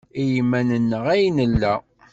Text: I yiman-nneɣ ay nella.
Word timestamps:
I 0.21 0.23
yiman-nneɣ 0.31 1.05
ay 1.13 1.25
nella. 1.37 1.75